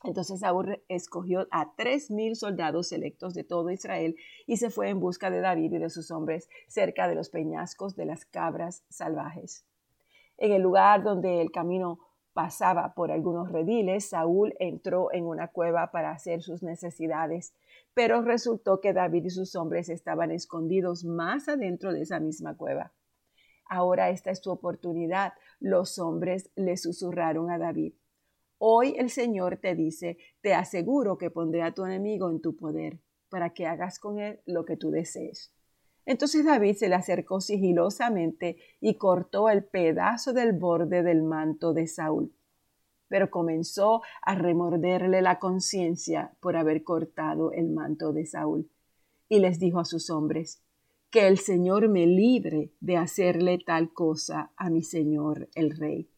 Entonces 0.04 0.40
Saúl 0.40 0.82
escogió 0.88 1.46
a 1.50 1.74
tres 1.76 2.10
mil 2.10 2.34
soldados 2.34 2.88
selectos 2.88 3.34
de 3.34 3.44
todo 3.44 3.70
Israel 3.70 4.16
y 4.46 4.56
se 4.56 4.70
fue 4.70 4.88
en 4.88 4.98
busca 4.98 5.30
de 5.30 5.40
David 5.40 5.72
y 5.72 5.78
de 5.78 5.90
sus 5.90 6.10
hombres 6.10 6.48
cerca 6.66 7.06
de 7.08 7.14
los 7.14 7.30
peñascos 7.30 7.94
de 7.94 8.06
las 8.06 8.24
cabras 8.24 8.84
salvajes. 8.88 9.64
En 10.38 10.52
el 10.52 10.62
lugar 10.62 11.04
donde 11.04 11.40
el 11.40 11.52
camino 11.52 12.00
pasaba 12.32 12.94
por 12.94 13.10
algunos 13.10 13.50
rediles, 13.50 14.08
Saúl 14.08 14.54
entró 14.58 15.12
en 15.12 15.26
una 15.26 15.48
cueva 15.48 15.90
para 15.90 16.10
hacer 16.10 16.42
sus 16.42 16.62
necesidades, 16.62 17.54
pero 17.94 18.22
resultó 18.22 18.80
que 18.80 18.92
David 18.92 19.26
y 19.26 19.30
sus 19.30 19.54
hombres 19.54 19.88
estaban 19.88 20.30
escondidos 20.30 21.04
más 21.04 21.48
adentro 21.48 21.92
de 21.92 22.02
esa 22.02 22.20
misma 22.20 22.56
cueva. 22.56 22.92
Ahora 23.68 24.10
esta 24.10 24.30
es 24.30 24.40
tu 24.40 24.50
oportunidad. 24.50 25.32
Los 25.60 25.98
hombres 25.98 26.50
le 26.56 26.76
susurraron 26.76 27.50
a 27.50 27.58
David. 27.58 27.94
Hoy 28.58 28.94
el 28.98 29.10
Señor 29.10 29.56
te 29.56 29.74
dice, 29.74 30.18
te 30.40 30.54
aseguro 30.54 31.18
que 31.18 31.30
pondré 31.30 31.62
a 31.62 31.72
tu 31.72 31.84
enemigo 31.84 32.30
en 32.30 32.40
tu 32.40 32.54
poder, 32.54 33.00
para 33.28 33.50
que 33.50 33.66
hagas 33.66 33.98
con 33.98 34.18
él 34.18 34.40
lo 34.46 34.64
que 34.64 34.76
tú 34.76 34.90
desees. 34.90 35.52
Entonces 36.04 36.44
David 36.44 36.76
se 36.76 36.88
le 36.88 36.94
acercó 36.94 37.40
sigilosamente 37.40 38.56
y 38.80 38.94
cortó 38.94 39.48
el 39.48 39.64
pedazo 39.64 40.32
del 40.32 40.52
borde 40.52 41.02
del 41.02 41.22
manto 41.22 41.72
de 41.72 41.86
Saúl. 41.86 42.32
Pero 43.08 43.30
comenzó 43.30 44.02
a 44.22 44.34
remorderle 44.34 45.22
la 45.22 45.38
conciencia 45.38 46.32
por 46.40 46.56
haber 46.56 46.82
cortado 46.82 47.52
el 47.52 47.68
manto 47.68 48.12
de 48.12 48.26
Saúl. 48.26 48.68
Y 49.28 49.38
les 49.38 49.58
dijo 49.58 49.78
a 49.80 49.84
sus 49.84 50.10
hombres, 50.10 50.62
que 51.12 51.28
el 51.28 51.38
Señor 51.38 51.88
me 51.90 52.06
libre 52.06 52.72
de 52.80 52.96
hacerle 52.96 53.58
tal 53.58 53.92
cosa 53.92 54.50
a 54.56 54.70
mi 54.70 54.82
Señor 54.82 55.50
el 55.54 55.76
Rey. 55.76 56.08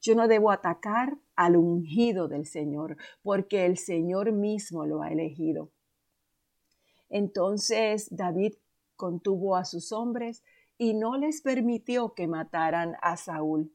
Yo 0.00 0.14
no 0.14 0.26
debo 0.26 0.50
atacar 0.50 1.18
al 1.36 1.54
ungido 1.56 2.28
del 2.28 2.46
Señor, 2.46 2.96
porque 3.22 3.66
el 3.66 3.76
Señor 3.76 4.32
mismo 4.32 4.86
lo 4.86 5.02
ha 5.02 5.10
elegido. 5.10 5.70
Entonces 7.10 8.08
David 8.10 8.54
contuvo 9.02 9.56
a 9.56 9.64
sus 9.64 9.90
hombres 9.90 10.44
y 10.78 10.94
no 10.94 11.16
les 11.16 11.40
permitió 11.42 12.14
que 12.14 12.28
mataran 12.28 12.94
a 13.02 13.16
Saúl. 13.16 13.74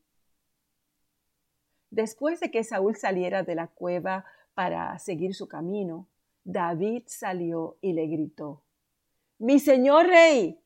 Después 1.90 2.40
de 2.40 2.50
que 2.50 2.64
Saúl 2.64 2.96
saliera 2.96 3.44
de 3.44 3.54
la 3.54 3.68
cueva 3.68 4.24
para 4.54 4.98
seguir 5.00 5.36
su 5.36 5.50
camino, 5.50 6.08
David 6.46 7.04
salió 7.08 7.78
y 7.82 7.92
le 7.92 8.08
gritó, 8.08 8.64
Mi 9.38 9.60
señor 9.60 10.08
rey. 10.08 10.62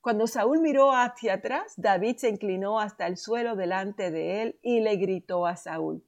Cuando 0.00 0.26
Saúl 0.26 0.62
miró 0.62 0.92
hacia 0.92 1.34
atrás, 1.34 1.74
David 1.76 2.16
se 2.16 2.30
inclinó 2.30 2.80
hasta 2.80 3.06
el 3.06 3.18
suelo 3.18 3.56
delante 3.56 4.10
de 4.10 4.40
él 4.40 4.58
y 4.62 4.80
le 4.80 4.96
gritó 4.96 5.44
a 5.44 5.56
Saúl, 5.56 6.02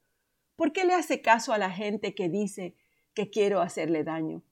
¿por 0.57 0.73
qué 0.73 0.87
le 0.87 0.95
hace 0.95 1.21
caso 1.21 1.53
a 1.53 1.59
la 1.59 1.71
gente 1.71 2.15
que 2.15 2.31
dice 2.31 2.75
que 3.13 3.29
quiero 3.29 3.61
hacerle 3.61 4.05
daño? 4.05 4.43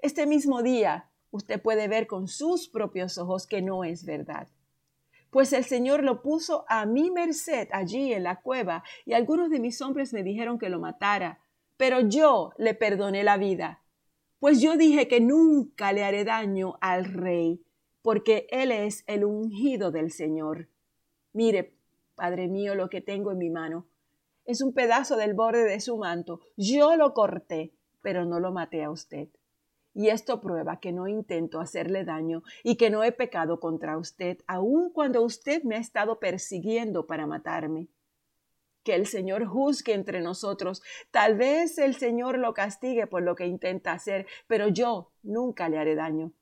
Este 0.00 0.26
mismo 0.26 0.62
día 0.62 1.10
usted 1.36 1.60
puede 1.60 1.88
ver 1.88 2.06
con 2.06 2.28
sus 2.28 2.68
propios 2.68 3.18
ojos 3.18 3.46
que 3.46 3.62
no 3.62 3.84
es 3.84 4.04
verdad. 4.04 4.48
Pues 5.30 5.52
el 5.52 5.64
Señor 5.64 6.02
lo 6.02 6.22
puso 6.22 6.64
a 6.68 6.86
mi 6.86 7.10
merced 7.10 7.68
allí 7.72 8.12
en 8.12 8.24
la 8.24 8.40
cueva 8.40 8.82
y 9.04 9.12
algunos 9.12 9.50
de 9.50 9.60
mis 9.60 9.80
hombres 9.80 10.12
me 10.12 10.22
dijeron 10.22 10.58
que 10.58 10.68
lo 10.68 10.80
matara, 10.80 11.40
pero 11.76 12.00
yo 12.00 12.52
le 12.58 12.74
perdoné 12.74 13.22
la 13.22 13.36
vida. 13.36 13.82
Pues 14.38 14.60
yo 14.60 14.76
dije 14.76 15.08
que 15.08 15.20
nunca 15.20 15.92
le 15.92 16.04
haré 16.04 16.24
daño 16.24 16.78
al 16.80 17.04
rey, 17.04 17.62
porque 18.02 18.46
él 18.50 18.72
es 18.72 19.04
el 19.06 19.24
ungido 19.24 19.90
del 19.90 20.10
Señor. 20.10 20.68
Mire, 21.32 21.74
Padre 22.14 22.48
mío, 22.48 22.74
lo 22.74 22.88
que 22.88 23.00
tengo 23.02 23.32
en 23.32 23.38
mi 23.38 23.50
mano. 23.50 23.86
Es 24.46 24.62
un 24.62 24.72
pedazo 24.72 25.16
del 25.16 25.34
borde 25.34 25.64
de 25.64 25.80
su 25.80 25.98
manto. 25.98 26.40
Yo 26.56 26.96
lo 26.96 27.12
corté, 27.12 27.74
pero 28.00 28.24
no 28.24 28.40
lo 28.40 28.52
maté 28.52 28.84
a 28.84 28.90
usted 28.90 29.28
y 29.96 30.10
esto 30.10 30.42
prueba 30.42 30.78
que 30.78 30.92
no 30.92 31.08
intento 31.08 31.58
hacerle 31.58 32.04
daño 32.04 32.42
y 32.62 32.76
que 32.76 32.90
no 32.90 33.02
he 33.02 33.12
pecado 33.12 33.60
contra 33.60 33.96
usted, 33.96 34.36
aun 34.46 34.90
cuando 34.92 35.22
usted 35.22 35.62
me 35.62 35.76
ha 35.76 35.78
estado 35.78 36.20
persiguiendo 36.20 37.06
para 37.06 37.26
matarme. 37.26 37.88
Que 38.84 38.94
el 38.94 39.06
Señor 39.06 39.46
juzgue 39.46 39.94
entre 39.94 40.20
nosotros. 40.20 40.82
Tal 41.10 41.38
vez 41.38 41.78
el 41.78 41.94
Señor 41.94 42.36
lo 42.36 42.52
castigue 42.52 43.06
por 43.06 43.22
lo 43.22 43.36
que 43.36 43.46
intenta 43.46 43.92
hacer, 43.92 44.26
pero 44.46 44.68
yo 44.68 45.12
nunca 45.22 45.70
le 45.70 45.78
haré 45.78 45.94
daño. 45.94 46.34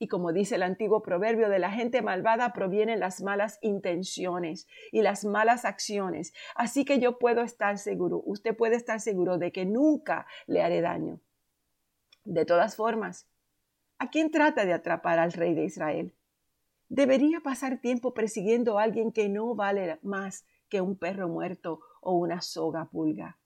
Y 0.00 0.08
como 0.08 0.32
dice 0.32 0.56
el 0.56 0.64
antiguo 0.64 1.00
proverbio, 1.00 1.50
de 1.50 1.60
la 1.60 1.70
gente 1.70 2.02
malvada 2.02 2.52
provienen 2.52 2.98
las 2.98 3.22
malas 3.22 3.60
intenciones 3.62 4.66
y 4.90 5.02
las 5.02 5.24
malas 5.24 5.64
acciones. 5.64 6.34
Así 6.56 6.84
que 6.84 6.98
yo 6.98 7.20
puedo 7.20 7.42
estar 7.42 7.78
seguro, 7.78 8.20
usted 8.26 8.56
puede 8.56 8.74
estar 8.74 8.98
seguro 8.98 9.38
de 9.38 9.52
que 9.52 9.64
nunca 9.64 10.26
le 10.48 10.60
haré 10.60 10.80
daño. 10.80 11.20
De 12.24 12.46
todas 12.46 12.74
formas, 12.74 13.26
¿a 13.98 14.08
quién 14.08 14.30
trata 14.30 14.64
de 14.64 14.72
atrapar 14.72 15.18
al 15.18 15.32
rey 15.32 15.54
de 15.54 15.64
Israel? 15.64 16.14
Debería 16.88 17.40
pasar 17.40 17.80
tiempo 17.80 18.14
persiguiendo 18.14 18.78
a 18.78 18.82
alguien 18.82 19.12
que 19.12 19.28
no 19.28 19.54
vale 19.54 19.98
más 20.02 20.46
que 20.70 20.80
un 20.80 20.96
perro 20.96 21.28
muerto 21.28 21.80
o 22.00 22.14
una 22.14 22.40
soga 22.40 22.86
pulga. 22.86 23.38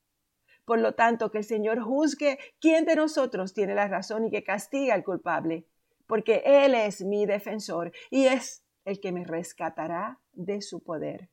Por 0.64 0.78
lo 0.78 0.94
tanto, 0.94 1.30
que 1.30 1.38
el 1.38 1.44
Señor 1.44 1.80
juzgue 1.80 2.38
quién 2.60 2.84
de 2.84 2.94
nosotros 2.94 3.52
tiene 3.52 3.74
la 3.74 3.88
razón 3.88 4.26
y 4.26 4.30
que 4.30 4.44
castiga 4.44 4.94
al 4.94 5.02
culpable, 5.02 5.66
porque 6.06 6.42
Él 6.44 6.74
es 6.74 7.02
mi 7.02 7.26
defensor 7.26 7.92
y 8.10 8.26
es 8.26 8.62
el 8.84 9.00
que 9.00 9.10
me 9.10 9.24
rescatará 9.24 10.20
de 10.32 10.62
su 10.62 10.80
poder. 10.80 11.30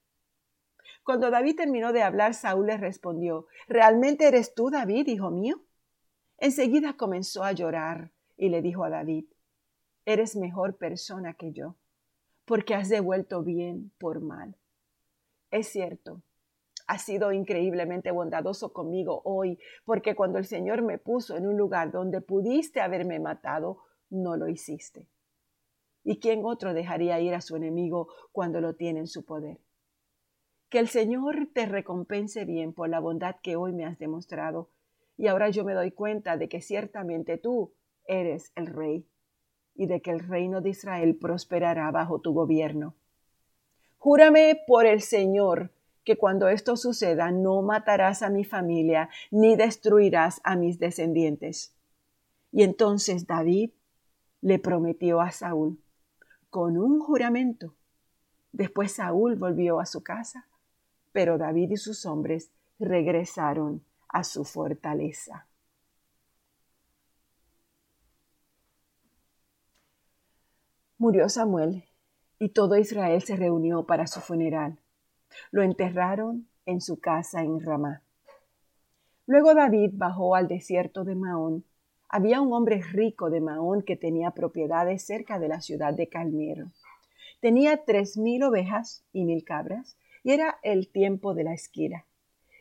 Cuando 1.03 1.29
David 1.29 1.57
terminó 1.57 1.93
de 1.93 2.01
hablar, 2.01 2.33
Saúl 2.33 2.67
le 2.67 2.77
respondió, 2.77 3.45
¿Realmente 3.67 4.27
eres 4.27 4.55
tú, 4.55 4.71
David, 4.71 5.07
hijo 5.07 5.29
mío? 5.29 5.61
Enseguida 6.37 6.97
comenzó 6.97 7.43
a 7.43 7.53
llorar 7.53 8.11
y 8.37 8.49
le 8.49 8.61
dijo 8.61 8.83
a 8.83 8.89
David, 8.89 9.25
Eres 10.05 10.35
mejor 10.35 10.77
persona 10.77 11.33
que 11.33 11.51
yo, 11.51 11.75
porque 12.45 12.75
has 12.75 12.89
devuelto 12.89 13.41
bien 13.41 13.91
por 13.97 14.21
mal. 14.21 14.55
Es 15.49 15.67
cierto, 15.69 16.21
has 16.85 17.01
sido 17.01 17.31
increíblemente 17.31 18.11
bondadoso 18.11 18.71
conmigo 18.71 19.21
hoy, 19.23 19.57
porque 19.83 20.15
cuando 20.15 20.37
el 20.37 20.45
Señor 20.45 20.83
me 20.83 20.99
puso 20.99 21.35
en 21.37 21.47
un 21.47 21.57
lugar 21.57 21.91
donde 21.91 22.21
pudiste 22.21 22.81
haberme 22.81 23.19
matado, 23.19 23.83
no 24.09 24.37
lo 24.37 24.47
hiciste. 24.47 25.07
¿Y 26.03 26.19
quién 26.19 26.45
otro 26.45 26.75
dejaría 26.75 27.19
ir 27.19 27.33
a 27.33 27.41
su 27.41 27.55
enemigo 27.55 28.09
cuando 28.31 28.61
lo 28.61 28.75
tiene 28.75 28.99
en 28.99 29.07
su 29.07 29.25
poder? 29.25 29.59
Que 30.69 30.77
el 30.77 30.87
Señor 30.87 31.49
te 31.51 31.65
recompense 31.65 32.45
bien 32.45 32.73
por 32.73 32.89
la 32.89 32.99
bondad 32.99 33.37
que 33.41 33.55
hoy 33.55 33.73
me 33.73 33.85
has 33.85 33.97
demostrado 33.97 34.69
y 35.17 35.27
ahora 35.27 35.50
yo 35.50 35.63
me 35.63 35.74
doy 35.74 35.91
cuenta 35.91 36.38
de 36.38 36.50
que 36.50 36.62
ciertamente 36.62 37.38
tú 37.38 37.74
eres 38.05 38.51
el 38.55 38.67
rey 38.67 39.07
y 39.75 39.88
de 39.88 40.01
que 40.01 40.12
el 40.12 40.19
reino 40.19 40.62
de 40.62 40.69
Israel 40.69 41.15
prosperará 41.15 41.91
bajo 41.91 42.19
tu 42.19 42.34
gobierno. 42.34 42.95
Júrame 43.98 44.62
por 44.67 44.86
el 44.86 45.01
Señor 45.01 45.72
que 46.03 46.17
cuando 46.17 46.48
esto 46.50 46.77
suceda 46.77 47.31
no 47.31 47.62
matarás 47.62 48.22
a 48.22 48.29
mi 48.29 48.43
familia 48.43 49.10
ni 49.31 49.55
destruirás 49.55 50.39
a 50.43 50.55
mis 50.55 50.79
descendientes. 50.79 51.75
Y 52.51 52.63
entonces 52.63 53.25
David 53.25 53.72
le 54.41 54.60
prometió 54.60 55.22
a 55.22 55.31
Saúl 55.31 55.81
con 56.50 56.77
un 56.77 57.00
juramento. 57.00 57.75
Después 58.51 58.93
Saúl 58.93 59.36
volvió 59.36 59.79
a 59.79 59.86
su 59.86 60.03
casa, 60.03 60.48
pero 61.12 61.38
David 61.38 61.72
y 61.72 61.77
sus 61.77 62.05
hombres 62.05 62.51
regresaron 62.79 63.84
a 64.15 64.24
su 64.24 64.45
fortaleza. 64.45 65.45
Murió 70.98 71.27
Samuel 71.27 71.84
y 72.39 72.50
todo 72.50 72.77
Israel 72.77 73.22
se 73.24 73.36
reunió 73.36 73.86
para 73.86 74.07
su 74.07 74.22
funeral. 74.22 74.79
Lo 75.51 75.63
enterraron 75.63 76.48
en 76.65 76.79
su 76.79 76.98
casa 77.01 77.41
en 77.41 77.60
Ramá. 77.60 78.03
Luego 79.25 79.53
David 79.53 79.91
bajó 79.95 80.36
al 80.36 80.48
desierto 80.48 81.03
de 81.03 81.15
Maón. 81.15 81.65
Había 82.07 82.39
un 82.39 82.53
hombre 82.53 82.81
rico 82.81 83.29
de 83.29 83.41
Maón 83.41 83.81
que 83.81 83.98
tenía 83.98 84.31
propiedades 84.31 85.05
cerca 85.05 85.39
de 85.39 85.50
la 85.50 85.60
ciudad 85.60 85.93
de 85.93 86.07
Calmero. 86.07 86.72
Tenía 87.41 87.84
tres 87.84 88.15
mil 88.15 88.43
ovejas 88.43 89.03
y 89.12 89.25
mil 89.25 89.43
cabras, 89.43 89.98
y 90.24 90.31
era 90.31 90.57
el 90.63 90.88
tiempo 90.88 91.34
de 91.34 91.43
la 91.43 91.53
esquila. 91.53 92.05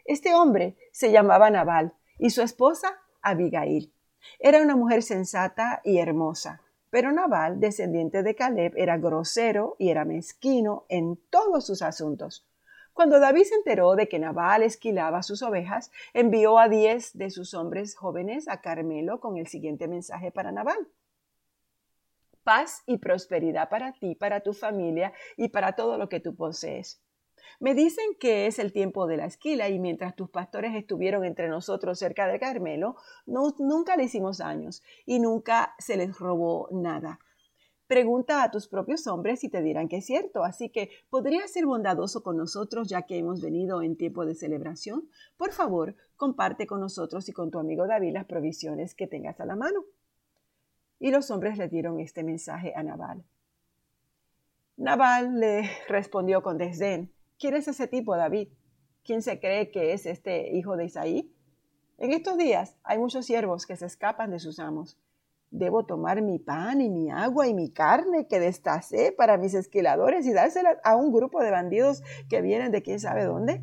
Este 0.04 0.34
hombre 0.34 0.76
se 0.92 1.10
llamaba 1.10 1.48
Nabal 1.48 1.94
y 2.18 2.30
su 2.30 2.42
esposa 2.42 3.00
Abigail. 3.22 3.92
Era 4.38 4.60
una 4.60 4.76
mujer 4.76 5.02
sensata 5.02 5.80
y 5.82 5.98
hermosa, 5.98 6.60
pero 6.90 7.10
Nabal, 7.10 7.58
descendiente 7.58 8.22
de 8.22 8.34
Caleb, 8.34 8.74
era 8.76 8.98
grosero 8.98 9.76
y 9.78 9.88
era 9.88 10.04
mezquino 10.04 10.84
en 10.90 11.16
todos 11.30 11.66
sus 11.66 11.80
asuntos. 11.80 12.46
Cuando 12.92 13.18
David 13.18 13.44
se 13.44 13.54
enteró 13.54 13.96
de 13.96 14.06
que 14.06 14.18
Nabal 14.18 14.62
esquilaba 14.62 15.22
sus 15.22 15.42
ovejas, 15.42 15.90
envió 16.12 16.58
a 16.58 16.68
diez 16.68 17.16
de 17.16 17.30
sus 17.30 17.54
hombres 17.54 17.96
jóvenes 17.96 18.46
a 18.46 18.60
Carmelo 18.60 19.20
con 19.20 19.38
el 19.38 19.48
siguiente 19.48 19.88
mensaje 19.88 20.30
para 20.30 20.52
Nabal. 20.52 20.86
Paz 22.44 22.82
y 22.86 22.98
prosperidad 22.98 23.70
para 23.70 23.92
ti, 23.94 24.14
para 24.14 24.40
tu 24.40 24.52
familia 24.52 25.14
y 25.36 25.48
para 25.48 25.72
todo 25.72 25.96
lo 25.96 26.10
que 26.10 26.20
tú 26.20 26.36
posees. 26.36 27.03
Me 27.60 27.74
dicen 27.74 28.04
que 28.18 28.46
es 28.46 28.58
el 28.58 28.72
tiempo 28.72 29.06
de 29.06 29.16
la 29.16 29.26
esquila 29.26 29.68
y 29.68 29.78
mientras 29.78 30.16
tus 30.16 30.30
pastores 30.30 30.74
estuvieron 30.74 31.24
entre 31.24 31.48
nosotros 31.48 31.98
cerca 31.98 32.26
de 32.26 32.38
Carmelo, 32.38 32.96
nunca 33.26 33.96
le 33.96 34.04
hicimos 34.04 34.38
daños 34.38 34.82
y 35.06 35.18
nunca 35.18 35.74
se 35.78 35.96
les 35.96 36.18
robó 36.18 36.68
nada. 36.72 37.18
Pregunta 37.86 38.42
a 38.42 38.50
tus 38.50 38.66
propios 38.66 39.06
hombres 39.06 39.44
y 39.44 39.50
te 39.50 39.62
dirán 39.62 39.88
que 39.88 39.98
es 39.98 40.06
cierto. 40.06 40.42
Así 40.42 40.70
que 40.70 40.90
podrías 41.10 41.50
ser 41.50 41.66
bondadoso 41.66 42.22
con 42.22 42.36
nosotros 42.36 42.88
ya 42.88 43.02
que 43.02 43.18
hemos 43.18 43.42
venido 43.42 43.82
en 43.82 43.96
tiempo 43.96 44.24
de 44.24 44.34
celebración. 44.34 45.08
Por 45.36 45.52
favor, 45.52 45.94
comparte 46.16 46.66
con 46.66 46.80
nosotros 46.80 47.28
y 47.28 47.32
con 47.32 47.50
tu 47.50 47.58
amigo 47.58 47.86
David 47.86 48.14
las 48.14 48.24
provisiones 48.24 48.94
que 48.94 49.06
tengas 49.06 49.38
a 49.40 49.44
la 49.44 49.54
mano. 49.54 49.84
Y 50.98 51.10
los 51.10 51.30
hombres 51.30 51.58
le 51.58 51.68
dieron 51.68 52.00
este 52.00 52.24
mensaje 52.24 52.72
a 52.74 52.82
Nabal. 52.82 53.22
Nabal 54.76 55.38
le 55.38 55.70
respondió 55.86 56.42
con 56.42 56.58
desdén. 56.58 57.13
¿Quién 57.44 57.56
es 57.56 57.68
ese 57.68 57.86
tipo, 57.86 58.16
David? 58.16 58.48
¿Quién 59.04 59.20
se 59.20 59.38
cree 59.38 59.70
que 59.70 59.92
es 59.92 60.06
este 60.06 60.56
hijo 60.56 60.78
de 60.78 60.86
Isaí? 60.86 61.30
En 61.98 62.10
estos 62.14 62.38
días 62.38 62.78
hay 62.82 62.96
muchos 62.96 63.26
siervos 63.26 63.66
que 63.66 63.76
se 63.76 63.84
escapan 63.84 64.30
de 64.30 64.38
sus 64.38 64.58
amos. 64.58 64.98
Debo 65.50 65.84
tomar 65.84 66.22
mi 66.22 66.38
pan 66.38 66.80
y 66.80 66.88
mi 66.88 67.10
agua 67.10 67.46
y 67.46 67.52
mi 67.52 67.70
carne 67.70 68.26
que 68.28 68.40
destacé 68.40 69.12
para 69.12 69.36
mis 69.36 69.52
esquiladores 69.52 70.26
y 70.26 70.32
dársela 70.32 70.80
a 70.84 70.96
un 70.96 71.12
grupo 71.12 71.42
de 71.42 71.50
bandidos 71.50 72.02
que 72.30 72.40
vienen 72.40 72.72
de 72.72 72.80
quién 72.80 72.98
sabe 72.98 73.24
dónde. 73.24 73.62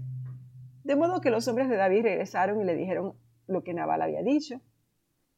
De 0.84 0.96
modo 0.96 1.20
que 1.20 1.32
los 1.32 1.48
hombres 1.48 1.68
de 1.68 1.78
David 1.78 2.04
regresaron 2.04 2.62
y 2.62 2.66
le 2.66 2.76
dijeron 2.76 3.16
lo 3.48 3.64
que 3.64 3.74
Nabal 3.74 4.04
había 4.04 4.22
dicho. 4.22 4.62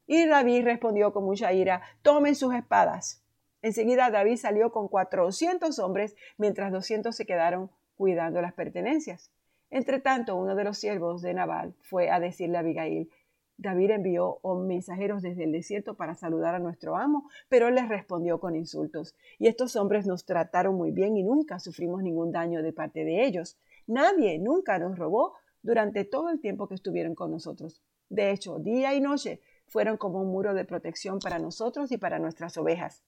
Y 0.06 0.26
David 0.26 0.64
respondió 0.64 1.14
con 1.14 1.24
mucha 1.24 1.50
ira, 1.54 1.80
tomen 2.02 2.34
sus 2.34 2.52
espadas. 2.52 3.24
Enseguida 3.62 4.10
David 4.10 4.36
salió 4.36 4.70
con 4.70 4.88
cuatrocientos 4.88 5.78
hombres, 5.78 6.14
mientras 6.36 6.70
doscientos 6.72 7.16
se 7.16 7.24
quedaron 7.24 7.70
cuidando 7.96 8.40
las 8.40 8.54
pertenencias. 8.54 9.30
Entre 9.70 10.00
tanto, 10.00 10.36
uno 10.36 10.54
de 10.54 10.64
los 10.64 10.78
siervos 10.78 11.22
de 11.22 11.34
Nabal 11.34 11.74
fue 11.82 12.10
a 12.10 12.20
decirle 12.20 12.56
a 12.56 12.60
Abigail, 12.60 13.10
David 13.56 13.90
envió 13.90 14.40
mensajeros 14.66 15.22
desde 15.22 15.44
el 15.44 15.52
desierto 15.52 15.94
para 15.96 16.14
saludar 16.14 16.56
a 16.56 16.58
nuestro 16.58 16.96
amo, 16.96 17.28
pero 17.48 17.68
él 17.68 17.76
les 17.76 17.88
respondió 17.88 18.40
con 18.40 18.56
insultos. 18.56 19.14
Y 19.38 19.46
estos 19.46 19.76
hombres 19.76 20.06
nos 20.06 20.24
trataron 20.24 20.74
muy 20.74 20.90
bien 20.90 21.16
y 21.16 21.22
nunca 21.22 21.60
sufrimos 21.60 22.02
ningún 22.02 22.32
daño 22.32 22.62
de 22.62 22.72
parte 22.72 23.04
de 23.04 23.24
ellos. 23.24 23.56
Nadie 23.86 24.38
nunca 24.38 24.78
nos 24.78 24.98
robó 24.98 25.34
durante 25.62 26.04
todo 26.04 26.30
el 26.30 26.40
tiempo 26.40 26.66
que 26.66 26.74
estuvieron 26.74 27.14
con 27.14 27.30
nosotros. 27.30 27.80
De 28.08 28.32
hecho, 28.32 28.58
día 28.58 28.94
y 28.94 29.00
noche 29.00 29.40
fueron 29.68 29.96
como 29.96 30.20
un 30.20 30.30
muro 30.30 30.52
de 30.52 30.64
protección 30.64 31.20
para 31.20 31.38
nosotros 31.38 31.92
y 31.92 31.96
para 31.96 32.18
nuestras 32.18 32.56
ovejas. 32.58 33.02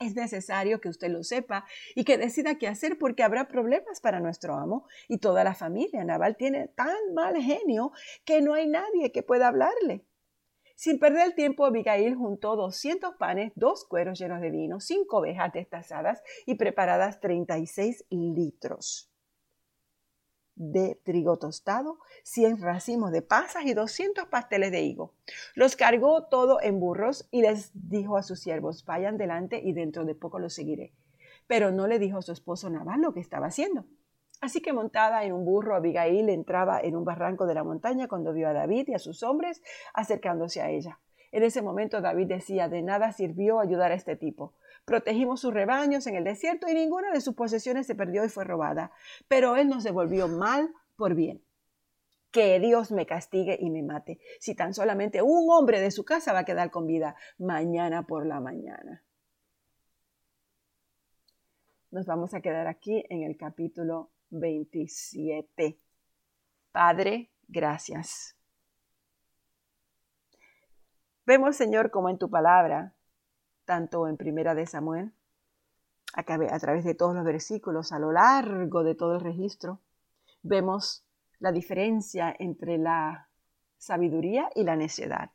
Es 0.00 0.16
necesario 0.16 0.80
que 0.80 0.88
usted 0.88 1.08
lo 1.08 1.22
sepa 1.22 1.64
y 1.94 2.04
que 2.04 2.18
decida 2.18 2.58
qué 2.58 2.66
hacer 2.66 2.98
porque 2.98 3.22
habrá 3.22 3.46
problemas 3.46 4.00
para 4.00 4.20
nuestro 4.20 4.56
amo 4.56 4.86
y 5.08 5.18
toda 5.18 5.44
la 5.44 5.54
familia. 5.54 6.04
Naval 6.04 6.36
tiene 6.36 6.68
tan 6.68 7.14
mal 7.14 7.36
genio 7.40 7.92
que 8.24 8.42
no 8.42 8.54
hay 8.54 8.66
nadie 8.66 9.12
que 9.12 9.22
pueda 9.22 9.48
hablarle. 9.48 10.04
Sin 10.74 10.98
perder 10.98 11.26
el 11.26 11.34
tiempo, 11.34 11.64
Abigail 11.64 12.16
juntó 12.16 12.56
200 12.56 13.14
panes, 13.14 13.52
dos 13.54 13.84
cueros 13.84 14.18
llenos 14.18 14.40
de 14.40 14.50
vino, 14.50 14.80
cinco 14.80 15.18
ovejas 15.18 15.52
destazadas 15.52 16.22
y 16.46 16.56
preparadas 16.56 17.20
36 17.20 18.04
litros 18.10 19.13
de 20.56 21.00
trigo 21.04 21.38
tostado, 21.38 21.98
100 22.22 22.60
racimos 22.60 23.12
de 23.12 23.22
pasas 23.22 23.64
y 23.64 23.74
200 23.74 24.26
pasteles 24.26 24.70
de 24.70 24.82
higo. 24.82 25.12
Los 25.54 25.76
cargó 25.76 26.24
todo 26.24 26.60
en 26.62 26.80
burros 26.80 27.28
y 27.30 27.42
les 27.42 27.70
dijo 27.74 28.16
a 28.16 28.22
sus 28.22 28.40
siervos, 28.40 28.84
vayan 28.84 29.16
delante 29.16 29.60
y 29.62 29.72
dentro 29.72 30.04
de 30.04 30.14
poco 30.14 30.38
los 30.38 30.54
seguiré. 30.54 30.92
Pero 31.46 31.72
no 31.72 31.86
le 31.86 31.98
dijo 31.98 32.18
a 32.18 32.22
su 32.22 32.32
esposo 32.32 32.70
Nabal 32.70 33.00
lo 33.00 33.12
que 33.12 33.20
estaba 33.20 33.48
haciendo. 33.48 33.84
Así 34.40 34.60
que 34.60 34.72
montada 34.72 35.24
en 35.24 35.32
un 35.32 35.44
burro, 35.44 35.74
Abigail 35.74 36.28
entraba 36.28 36.80
en 36.80 36.96
un 36.96 37.04
barranco 37.04 37.46
de 37.46 37.54
la 37.54 37.64
montaña 37.64 38.08
cuando 38.08 38.32
vio 38.32 38.48
a 38.48 38.52
David 38.52 38.88
y 38.88 38.94
a 38.94 38.98
sus 38.98 39.22
hombres 39.22 39.62
acercándose 39.94 40.60
a 40.60 40.70
ella. 40.70 40.98
En 41.32 41.42
ese 41.42 41.62
momento 41.62 42.00
David 42.00 42.28
decía, 42.28 42.68
de 42.68 42.82
nada 42.82 43.12
sirvió 43.12 43.58
ayudar 43.58 43.90
a 43.90 43.94
este 43.94 44.16
tipo 44.16 44.52
protegimos 44.84 45.40
sus 45.40 45.52
rebaños 45.52 46.06
en 46.06 46.16
el 46.16 46.24
desierto 46.24 46.68
y 46.68 46.74
ninguna 46.74 47.10
de 47.12 47.20
sus 47.20 47.34
posesiones 47.34 47.86
se 47.86 47.94
perdió 47.94 48.24
y 48.24 48.28
fue 48.28 48.44
robada. 48.44 48.92
Pero 49.28 49.56
él 49.56 49.68
nos 49.68 49.84
devolvió 49.84 50.28
mal 50.28 50.72
por 50.96 51.14
bien. 51.14 51.42
Que 52.30 52.58
Dios 52.58 52.90
me 52.90 53.06
castigue 53.06 53.56
y 53.60 53.70
me 53.70 53.82
mate, 53.82 54.18
si 54.40 54.54
tan 54.54 54.74
solamente 54.74 55.22
un 55.22 55.48
hombre 55.50 55.80
de 55.80 55.90
su 55.90 56.04
casa 56.04 56.32
va 56.32 56.40
a 56.40 56.44
quedar 56.44 56.70
con 56.70 56.86
vida 56.86 57.14
mañana 57.38 58.06
por 58.06 58.26
la 58.26 58.40
mañana. 58.40 59.04
Nos 61.92 62.06
vamos 62.06 62.34
a 62.34 62.40
quedar 62.40 62.66
aquí 62.66 63.04
en 63.08 63.22
el 63.22 63.36
capítulo 63.36 64.10
27. 64.30 65.78
Padre, 66.72 67.30
gracias. 67.46 68.36
Vemos, 71.24 71.54
Señor, 71.54 71.92
como 71.92 72.10
en 72.10 72.18
tu 72.18 72.28
palabra 72.28 72.94
tanto 73.64 74.08
en 74.08 74.16
Primera 74.16 74.54
de 74.54 74.66
Samuel, 74.66 75.12
a, 76.14 76.24
través 76.58 76.84
de 76.84 76.94
todos 76.94 77.14
los 77.14 77.24
versículos, 77.24 77.92
a 77.92 77.98
lo 77.98 78.12
largo 78.12 78.84
de 78.84 78.94
todo 78.94 79.16
el 79.16 79.20
registro, 79.20 79.80
vemos 80.42 81.04
la 81.40 81.50
diferencia 81.50 82.34
entre 82.38 82.78
la 82.78 83.28
sabiduría 83.78 84.48
y 84.54 84.62
la 84.62 84.76
necedad. 84.76 85.30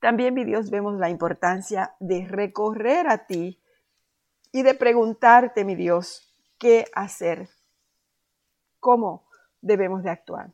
También, 0.00 0.34
mi 0.34 0.44
Dios, 0.44 0.70
vemos 0.70 0.98
la 0.98 1.08
importancia 1.08 1.94
de 1.98 2.26
recorrer 2.26 3.08
a 3.08 3.26
ti 3.26 3.58
y 4.52 4.62
de 4.62 4.74
preguntarte, 4.74 5.64
mi 5.64 5.74
Dios, 5.74 6.30
qué 6.58 6.84
hacer, 6.94 7.48
cómo 8.80 9.26
debemos 9.62 10.02
de 10.02 10.10
actuar. 10.10 10.52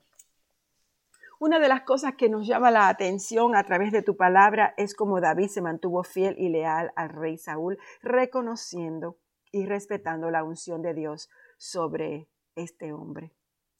Una 1.40 1.58
de 1.58 1.68
las 1.68 1.84
cosas 1.84 2.16
que 2.16 2.28
nos 2.28 2.46
llama 2.46 2.70
la 2.70 2.90
atención 2.90 3.56
a 3.56 3.64
través 3.64 3.92
de 3.92 4.02
tu 4.02 4.14
palabra 4.14 4.74
es 4.76 4.94
cómo 4.94 5.22
David 5.22 5.48
se 5.48 5.62
mantuvo 5.62 6.04
fiel 6.04 6.34
y 6.36 6.50
leal 6.50 6.92
al 6.96 7.08
rey 7.08 7.38
Saúl, 7.38 7.78
reconociendo 8.02 9.16
y 9.50 9.64
respetando 9.64 10.30
la 10.30 10.44
unción 10.44 10.82
de 10.82 10.92
Dios 10.92 11.30
sobre 11.56 12.28
este 12.56 12.92
hombre, 12.92 13.32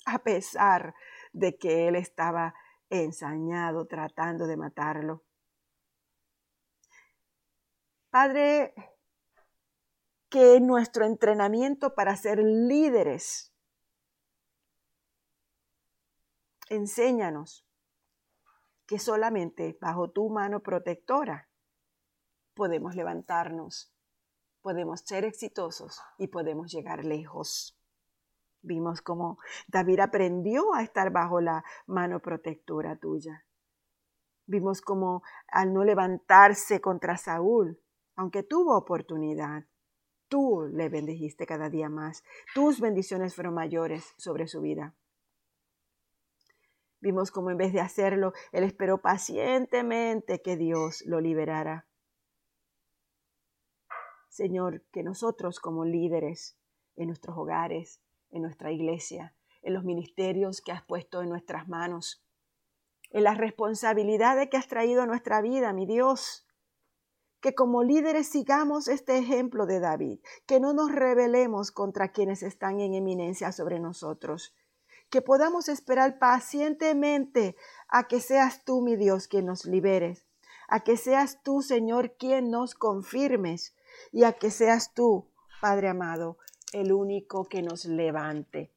a 0.07 0.21
pesar 0.21 0.95
de 1.35 1.59
que 1.59 1.87
él 1.87 1.97
estaba 1.97 2.55
ensañado 2.89 3.87
tratando 3.87 4.47
de 4.47 4.57
matarlo. 4.57 5.23
Padre, 8.09 8.73
que 10.31 10.61
nuestro 10.61 11.05
entrenamiento 11.05 11.95
para 11.95 12.17
ser 12.17 12.39
líderes 12.39 13.50
enséñanos 16.71 17.67
que 18.87 18.99
solamente 18.99 19.77
bajo 19.81 20.11
tu 20.11 20.31
mano 20.31 20.61
protectora 20.61 21.49
podemos 22.55 22.95
levantarnos, 22.95 23.93
podemos 24.63 25.01
ser 25.05 25.25
exitosos 25.25 26.01
y 26.19 26.29
podemos 26.29 26.73
llegar 26.73 27.05
lejos. 27.05 27.77
Vimos 28.63 29.03
cómo 29.03 29.39
David 29.69 30.01
aprendió 30.01 30.75
a 30.75 30.83
estar 30.83 31.11
bajo 31.11 31.41
la 31.41 31.65
mano 31.87 32.21
protectora 32.21 32.97
tuya. 32.97 33.45
Vimos 34.47 34.81
cómo 34.81 35.23
al 35.49 35.73
no 35.73 35.85
levantarse 35.85 36.81
contra 36.81 37.17
Saúl, 37.17 37.81
aunque 38.17 38.43
tuvo 38.43 38.77
oportunidad, 38.77 39.65
tú 40.29 40.69
le 40.73 40.89
bendijiste 40.89 41.47
cada 41.47 41.71
día 41.71 41.89
más. 41.89 42.23
Tus 42.55 42.81
bendiciones 42.81 43.35
fueron 43.35 43.55
mayores 43.55 44.13
sobre 44.19 44.47
su 44.47 44.61
vida. 44.61 44.95
Vimos 47.01 47.31
cómo 47.31 47.51
en 47.51 47.57
vez 47.57 47.73
de 47.73 47.81
hacerlo, 47.81 48.33
él 48.53 48.65
esperó 48.65 49.01
pacientemente 49.01 50.43
que 50.43 50.57
Dios 50.57 51.03
lo 51.07 51.21
liberara. 51.21 51.87
Señor, 54.29 54.85
que 54.93 55.03
nosotros 55.03 55.61
como 55.61 55.85
líderes 55.85 56.57
en 56.97 57.09
nuestros 57.09 57.37
hogares, 57.37 58.01
en 58.31 58.43
nuestra 58.43 58.71
iglesia, 58.71 59.35
en 59.63 59.75
los 59.75 59.85
ministerios 59.85 60.61
que 60.61 60.73
has 60.73 60.83
puesto 60.83 61.23
en 61.23 61.29
nuestras 61.29 61.69
manos, 61.69 62.23
en 63.11 63.25
las 63.25 63.39
responsabilidades 63.39 64.49
que 64.49 64.57
has 64.57 64.69
traído 64.69 65.03
a 65.03 65.07
nuestra 65.07 65.41
vida, 65.41 65.73
mi 65.73 65.87
Dios, 65.87 66.47
que 67.41 67.55
como 67.55 67.83
líderes 67.83 68.29
sigamos 68.29 68.89
este 68.89 69.19
ejemplo 69.19 69.67
de 69.67 69.81
David, 69.81 70.21
que 70.47 70.61
no 70.61 70.75
nos 70.75 70.93
rebelemos 70.93 71.73
contra 71.73 72.13
quienes 72.13 72.43
están 72.43 72.81
en 72.81 72.95
eminencia 72.95 73.51
sobre 73.53 73.81
nosotros, 73.81 74.55
que 75.11 75.23
podamos 75.23 75.69
esperar 75.69 76.19
pacientemente 76.19 77.57
a 77.89 78.07
que 78.07 78.21
seas 78.21 78.65
tú, 78.65 78.81
mi 78.81 78.97
Dios, 78.97 79.29
quien 79.29 79.47
nos 79.47 79.65
liberes, 79.65 80.25
a 80.69 80.81
que 80.81 80.97
seas 80.97 81.43
tú, 81.43 81.63
Señor, 81.63 82.17
quien 82.17 82.51
nos 82.51 82.75
confirmes 82.75 83.75
y 84.13 84.25
a 84.25 84.33
que 84.33 84.51
seas 84.51 84.95
tú, 84.95 85.29
Padre 85.61 85.89
amado, 85.89 86.39
el 86.73 86.93
único 86.93 87.49
que 87.49 87.63
nos 87.63 87.85
levante. 87.85 88.73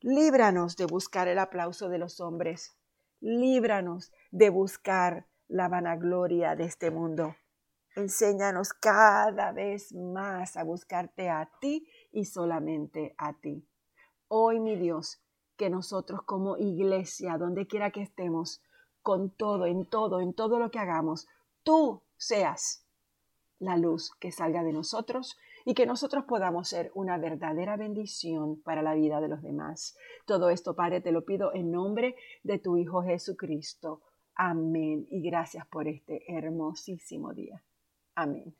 Líbranos 0.00 0.76
de 0.76 0.86
buscar 0.86 1.28
el 1.28 1.38
aplauso 1.38 1.88
de 1.88 1.98
los 1.98 2.20
hombres. 2.20 2.76
Líbranos 3.20 4.12
de 4.30 4.48
buscar 4.48 5.26
la 5.48 5.68
vanagloria 5.68 6.56
de 6.56 6.64
este 6.64 6.90
mundo. 6.90 7.36
Enséñanos 7.96 8.72
cada 8.72 9.52
vez 9.52 9.92
más 9.92 10.56
a 10.56 10.62
buscarte 10.62 11.28
a 11.28 11.50
ti 11.60 11.86
y 12.12 12.24
solamente 12.24 13.14
a 13.18 13.34
ti. 13.34 13.68
Hoy, 14.28 14.60
mi 14.60 14.76
Dios, 14.76 15.20
que 15.60 15.68
nosotros 15.68 16.22
como 16.22 16.56
iglesia, 16.56 17.36
donde 17.36 17.66
quiera 17.66 17.90
que 17.90 18.00
estemos, 18.00 18.62
con 19.02 19.28
todo, 19.28 19.66
en 19.66 19.84
todo, 19.84 20.20
en 20.20 20.32
todo 20.32 20.58
lo 20.58 20.70
que 20.70 20.78
hagamos, 20.78 21.28
tú 21.62 22.00
seas 22.16 22.86
la 23.58 23.76
luz 23.76 24.10
que 24.18 24.32
salga 24.32 24.64
de 24.64 24.72
nosotros 24.72 25.36
y 25.66 25.74
que 25.74 25.84
nosotros 25.84 26.24
podamos 26.24 26.66
ser 26.66 26.90
una 26.94 27.18
verdadera 27.18 27.76
bendición 27.76 28.62
para 28.62 28.80
la 28.80 28.94
vida 28.94 29.20
de 29.20 29.28
los 29.28 29.42
demás. 29.42 29.98
Todo 30.24 30.48
esto, 30.48 30.74
Padre, 30.74 31.02
te 31.02 31.12
lo 31.12 31.26
pido 31.26 31.52
en 31.52 31.70
nombre 31.70 32.16
de 32.42 32.58
tu 32.58 32.78
Hijo 32.78 33.02
Jesucristo. 33.02 34.00
Amén. 34.36 35.06
Y 35.10 35.20
gracias 35.20 35.66
por 35.66 35.88
este 35.88 36.24
hermosísimo 36.26 37.34
día. 37.34 37.62
Amén. 38.14 38.54